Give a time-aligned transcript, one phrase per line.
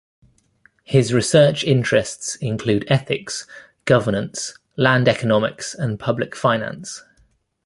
[0.83, 3.45] His research interests include ethics,
[3.85, 7.03] governance, land economics and public finance.